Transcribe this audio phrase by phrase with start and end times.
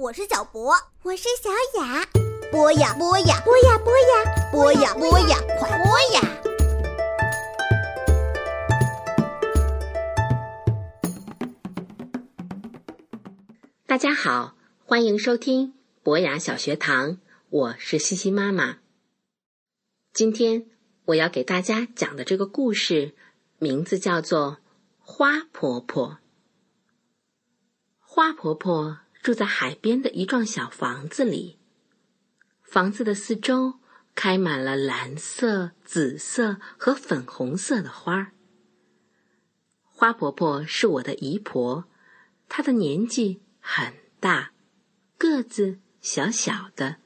[0.00, 1.50] 我是小博，我是小
[1.80, 2.06] 雅。
[2.52, 6.22] 播呀播呀，播呀播呀，播呀播呀，快播呀！
[13.86, 14.54] 大家好，
[14.84, 17.18] 欢迎收听博雅小学堂，
[17.50, 18.78] 我是西西妈妈。
[20.12, 20.66] 今天
[21.06, 23.16] 我要给大家讲的这个故事，
[23.58, 24.52] 名字叫做
[25.00, 26.10] 《花婆婆》。
[27.98, 31.58] 花婆婆住在海边的一幢小房子里，
[32.62, 33.74] 房子的四周
[34.14, 38.32] 开满了蓝色、紫色和粉红色的花儿。
[39.84, 41.84] 花婆婆是我的姨婆，
[42.48, 44.52] 她的年纪很大，
[45.18, 46.96] 个子小小的。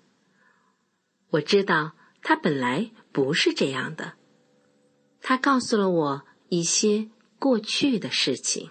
[1.30, 4.12] 我知道她本来不是这样的，
[5.20, 8.70] 她告诉了我一些过去的事情。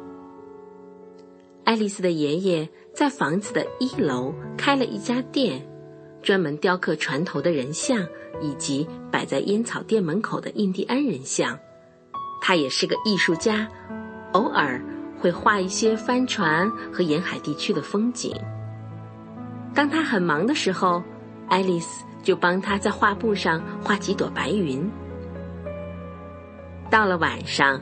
[1.71, 2.69] 爱丽丝的爷爷。
[2.93, 5.65] 在房子的一楼开了一家店，
[6.21, 8.05] 专门雕刻船头的人像
[8.41, 11.57] 以及摆在烟草店门口的印第安人像。
[12.41, 13.69] 他也是个艺术家，
[14.33, 14.83] 偶尔
[15.17, 18.35] 会画一些帆船和沿海地区的风景。
[19.73, 21.01] 当他很忙的时候，
[21.47, 24.91] 爱丽丝就帮他在画布上画几朵白云。
[26.89, 27.81] 到了晚上，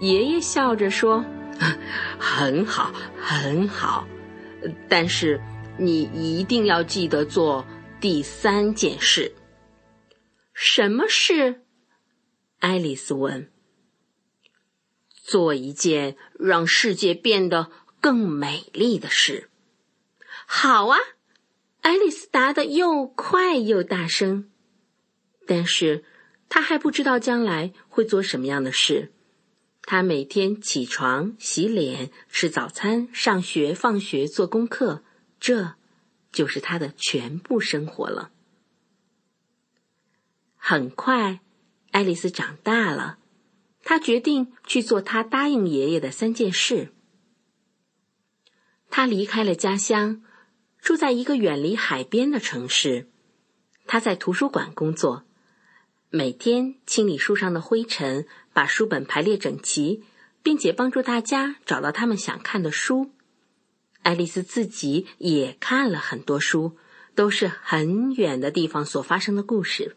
[0.00, 1.24] 爷爷笑着说。
[2.18, 4.06] 很好，很好，
[4.88, 5.40] 但是
[5.78, 7.64] 你一定要记得做
[8.00, 9.32] 第三件事。
[10.52, 11.62] 什么事？
[12.58, 13.50] 爱丽丝问。
[15.22, 19.48] 做一件让世界变得更美丽的事。
[20.46, 20.98] 好啊，
[21.82, 24.50] 爱丽丝答得又快又大声。
[25.46, 26.04] 但是
[26.48, 29.12] 她还不知道将来会做什么样的事。
[29.86, 35.04] 他每天起床、洗脸、吃早餐、上学、放学、做功课，
[35.38, 35.74] 这
[36.32, 38.30] 就是他的全部生活了。
[40.56, 41.40] 很快，
[41.90, 43.18] 爱丽丝长大了，
[43.82, 46.94] 她决定去做她答应爷爷的三件事。
[48.88, 50.22] 她离开了家乡，
[50.80, 53.10] 住在一个远离海边的城市。
[53.86, 55.24] 她在图书馆工作。
[56.16, 60.04] 每天清理书上的灰尘，把书本排列整齐，
[60.44, 63.10] 并且帮助大家找到他们想看的书。
[64.02, 66.76] 爱丽丝自己也看了很多书，
[67.16, 69.96] 都是很远的地方所发生的故事。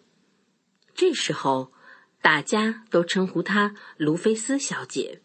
[0.95, 1.71] 这时候，
[2.19, 5.21] 大家都称呼她卢菲斯小姐。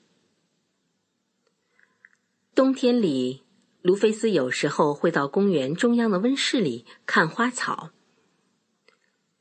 [2.54, 3.44] 冬天里，
[3.80, 7.92] 卢菲斯有时候会到公园中央的温室里看花草。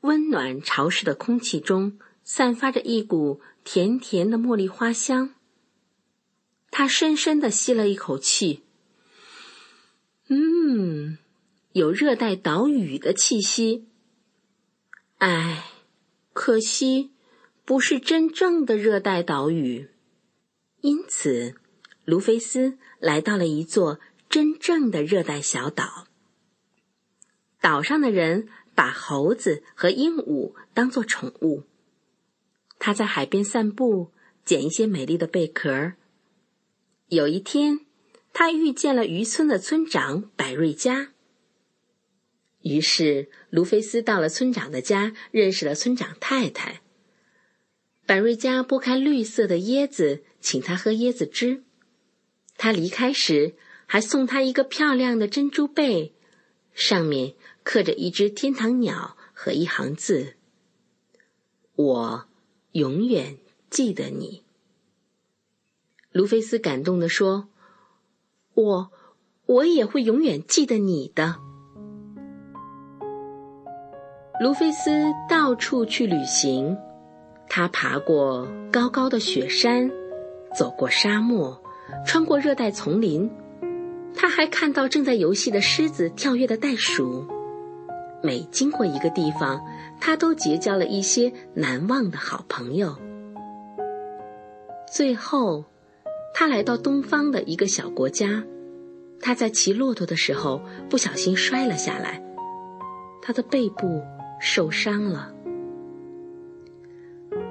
[0.02, 5.34] 温暖潮湿的空气中散发着一股甜甜的茉莉花香。
[6.70, 8.62] 他深深的吸了一口气，
[10.28, 11.18] 嗯，
[11.72, 13.86] 有热带岛屿的气息。
[15.18, 15.66] 唉，
[16.32, 17.12] 可惜
[17.64, 19.90] 不是真正的热带岛屿。
[20.80, 21.54] 因此，
[22.04, 26.08] 卢菲斯来到了一座真正的热带小岛。
[27.60, 28.48] 岛上的人。
[28.74, 31.64] 把猴子和鹦鹉当做宠物。
[32.78, 34.10] 他在海边散步，
[34.44, 35.92] 捡一些美丽的贝壳。
[37.08, 37.80] 有一天，
[38.32, 41.12] 他遇见了渔村的村长百瑞佳。
[42.62, 46.80] 于是，卢菲斯到了村长的家，认识了村长太太。
[48.06, 51.62] 百瑞佳剥开绿色的椰子，请他喝椰子汁。
[52.56, 53.54] 他离开时，
[53.86, 56.14] 还送他一个漂亮的珍珠贝，
[56.72, 57.34] 上面。
[57.64, 60.34] 刻着一只天堂鸟和一行字
[61.76, 62.24] ：“我
[62.72, 63.38] 永远
[63.70, 64.42] 记得你。”
[66.12, 67.48] 卢菲斯感动地说
[68.54, 68.90] ：“我，
[69.46, 71.36] 我也会永远记得你的。”
[74.40, 76.76] 卢菲斯到处去旅行，
[77.48, 79.90] 他爬过高高的雪山，
[80.58, 81.62] 走过沙漠，
[82.04, 83.30] 穿过热带丛林。
[84.14, 87.26] 他还看到正在游戏的狮子、跳跃的袋鼠。
[88.22, 89.60] 每经过一个地方，
[90.00, 92.96] 他都结交了一些难忘的好朋友。
[94.90, 95.64] 最后，
[96.34, 98.44] 他来到东方的一个小国家。
[99.20, 100.60] 他在骑骆驼的时候
[100.90, 102.22] 不小心摔了下来，
[103.22, 104.02] 他的背部
[104.40, 105.32] 受伤了。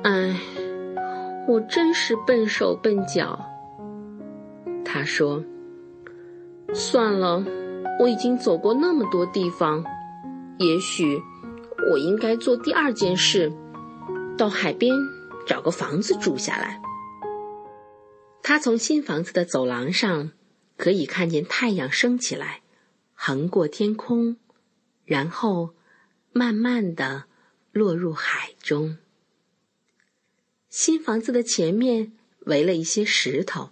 [0.04, 0.38] 唉，
[1.48, 3.40] 我真是笨手笨脚。
[4.84, 5.42] 他说
[6.76, 7.42] ：“算了，
[8.00, 9.84] 我已经走过那么多地方，
[10.62, 11.22] 也许
[11.92, 13.52] 我应该做第二件事，
[14.38, 14.94] 到海边
[15.46, 16.82] 找个房子住下来。”
[18.44, 20.32] 他从新房子的走廊上。
[20.78, 22.64] 可以看见太阳升起来，
[23.14, 24.38] 横过天空，
[25.06, 25.76] 然后
[26.32, 27.26] 慢慢的
[27.72, 28.98] 落入海中。
[30.70, 32.14] 新房子的前面
[32.48, 33.70] 围了一些石头，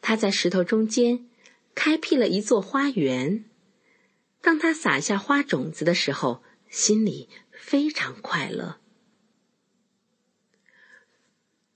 [0.00, 1.28] 他在石头中间
[1.76, 3.44] 开辟了一座花园。
[4.44, 8.78] 当他撒下花种子的时候，心里非常快乐。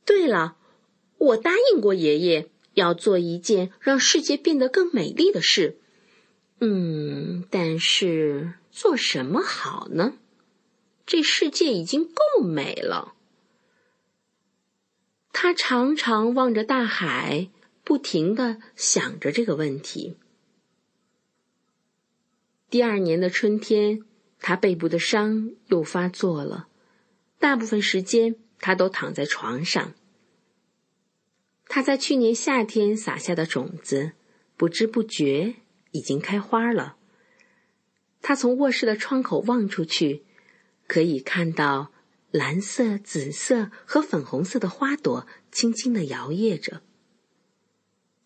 [0.04, 0.56] 对了，
[1.16, 2.50] 我答应过爷爷。
[2.74, 5.80] 要做一件让世界变得更美丽的事，
[6.60, 10.16] 嗯，但是做什么好呢？
[11.04, 13.14] 这世界已经够美了。
[15.32, 17.50] 他常常望着大海，
[17.82, 20.16] 不停的想着这个问题。
[22.70, 24.04] 第二年的春天，
[24.40, 26.68] 他背部的伤又发作了，
[27.38, 29.94] 大部分时间他都躺在床上。
[31.66, 34.12] 他在去年夏天撒下的种子，
[34.56, 35.54] 不知不觉
[35.92, 36.96] 已经开花了。
[38.20, 40.24] 他从卧室的窗口望出去，
[40.86, 41.90] 可以看到
[42.30, 46.82] 蓝色、紫色和粉红色的花朵轻轻的摇曳着。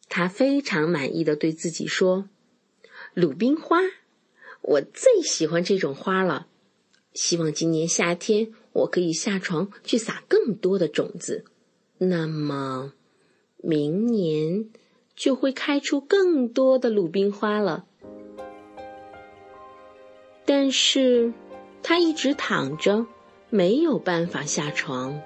[0.09, 2.29] 他非常满意的对自己说
[3.15, 3.79] ：“鲁冰花，
[4.63, 6.47] 我最喜欢这种花了。
[7.13, 11.45] 希望今年夏天我可以下床去撒更多的种子。
[11.99, 12.95] 那么。”
[13.65, 14.71] 明年
[15.15, 17.85] 就会开出更多的鲁冰花了，
[20.45, 21.33] 但是
[21.81, 23.07] 他一直躺着，
[23.51, 25.23] 没有办法下床。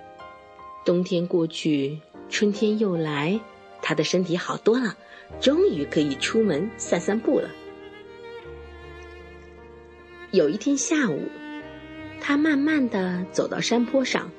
[0.84, 3.40] 冬天过去，春天又来，
[3.80, 4.98] 他的身体好多了，
[5.40, 7.48] 终于可以出门散散步了。
[10.32, 11.22] 有一天下午，
[12.20, 14.30] 他慢慢的走到山坡上，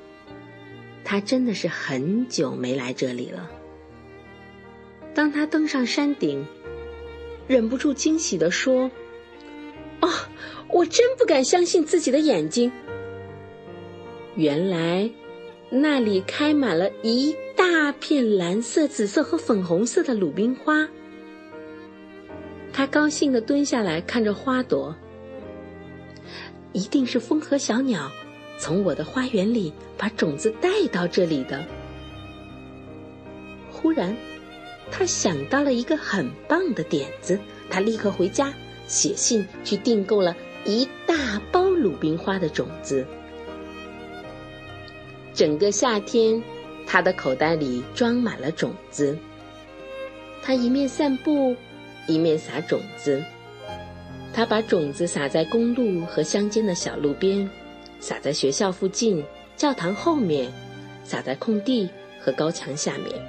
[1.03, 3.49] 他真的是很久没来这里了。
[5.15, 6.45] 当他登上山顶，
[7.47, 8.91] 忍不住惊喜的说
[10.01, 10.09] ：“哦，
[10.69, 12.71] 我真不敢相信自己的眼睛！
[14.35, 15.09] 原来
[15.71, 20.87] 那里开满了一大片蓝色、紫色和粉红色的鲁冰花。”
[22.71, 24.95] 他高兴的蹲下来看着花朵，
[26.77, 28.11] 一定是风和小鸟
[28.59, 31.65] 从我的花园里把种子带到这里的。
[33.71, 34.15] 忽然。
[34.89, 37.37] 他想到了一个很棒的点子，
[37.69, 38.53] 他立刻回家
[38.87, 43.05] 写信去订购了一大包鲁冰花的种子。
[45.33, 46.41] 整个夏天，
[46.85, 49.17] 他的口袋里装满了种子。
[50.41, 51.53] 他一面散步，
[52.07, 53.21] 一面撒种子。
[54.37, 57.49] 他把种子撒在公路和乡间的小路边，
[57.99, 59.23] 撒在学校附近、
[59.55, 60.47] 教堂后面，
[61.03, 61.89] 撒在空地
[62.21, 63.19] 和高墙下面。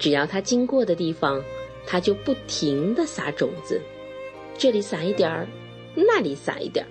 [0.00, 1.40] 只要他经过的地方，
[1.86, 3.80] 他就不停地撒种子，
[4.58, 5.46] 这里撒一点儿，
[5.94, 6.90] 那里撒一点儿。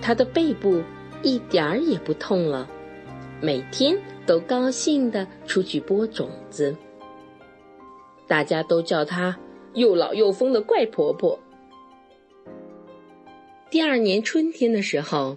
[0.00, 0.82] 他的背部
[1.22, 2.66] 一点儿也不痛了，
[3.42, 6.74] 每天都高兴地出去播种子。
[8.26, 9.38] 大家都叫她
[9.74, 11.38] 又老又疯的怪婆婆。
[13.76, 15.36] 第二年春天的时候，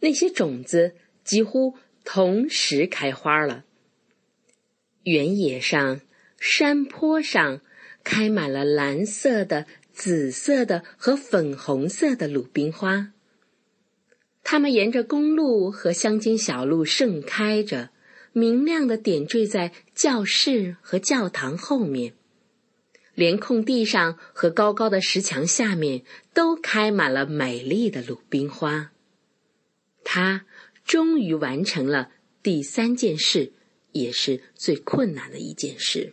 [0.00, 3.66] 那些种子几乎同时开花了。
[5.02, 6.00] 原野上、
[6.40, 7.60] 山坡上，
[8.02, 13.12] 开满了蓝色的、紫色的和粉红色的鲁冰花。
[14.42, 17.90] 它们沿着公路和乡间小路盛开着，
[18.32, 22.14] 明亮的点缀在教室和教堂后面，
[23.18, 28.92] 连空地上和高高的石墙下面都开满了美丽的鲁冰花。
[30.04, 30.46] 他
[30.84, 33.52] 终于完成了第三件事。
[33.92, 36.12] 也是最困难的一件事。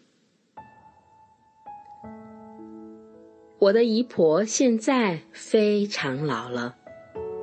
[3.59, 6.77] 我的姨婆现在非常老了，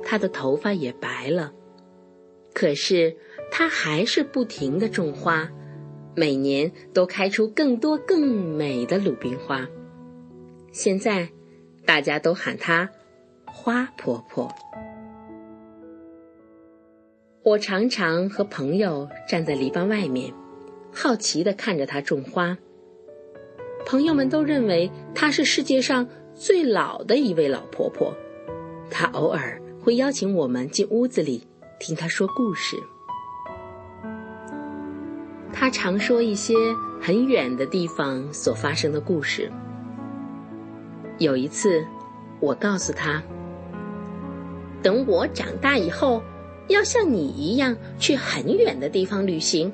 [0.03, 1.53] 她的头发也白了。
[2.51, 3.15] 可是
[3.51, 5.49] 她还是不停的种花，
[6.15, 9.67] 每年都开出更多更美的鲁冰花。
[10.71, 11.29] 现在，
[11.85, 12.89] 大家都喊她
[13.45, 14.51] 花婆婆。
[17.43, 20.33] 我常常和朋友站在篱笆外面，
[20.93, 22.57] 好奇的看着她种花。
[23.85, 28.13] 朋友们都认为她是世界上最老的一位老婆婆。
[28.89, 31.45] 她偶尔会邀请我们进屋子里
[31.79, 32.77] 听她说故事。
[35.63, 36.53] 她常说一些
[37.01, 39.49] 很远的地方所发生的故事。
[41.19, 41.81] 有一次，
[42.41, 43.23] 我告诉她
[44.83, 46.21] ：“等我长大以后。”
[46.67, 49.71] 要像你一样去很远的地方旅行，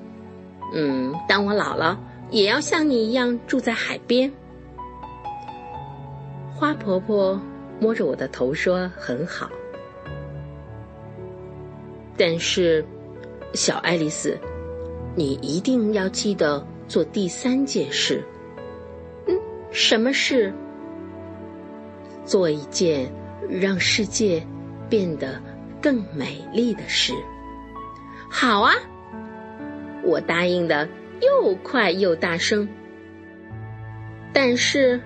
[0.75, 4.31] 嗯，当我老了，也要像你一样住在海边。
[6.53, 7.41] 花婆婆
[7.79, 9.49] 摸着我的头说：“很好。”
[12.15, 12.85] 但是，
[13.53, 14.37] 小爱丽丝，
[15.19, 18.23] 你一定要记得做第三件事。
[19.27, 19.37] 嗯，
[19.69, 20.53] 什么事？
[22.23, 23.11] 做一件
[23.49, 24.41] 让世界
[24.89, 25.41] 变得。
[25.81, 27.13] 更美丽的事，
[28.29, 28.73] 好啊！
[30.03, 30.85] 我答应的
[31.21, 32.67] 又快又大声，
[34.33, 34.99] 但是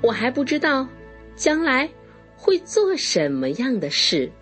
[0.00, 0.88] 我还不知道
[1.36, 1.86] 将来
[2.38, 4.32] 会做什么样的事。